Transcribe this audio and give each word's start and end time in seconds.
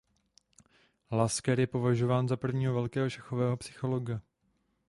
Lasker 1.11 1.59
je 1.59 1.67
považován 1.67 2.27
za 2.27 2.37
prvního 2.37 2.73
velkého 2.73 3.09
šachového 3.09 3.57
psychologa. 3.57 4.21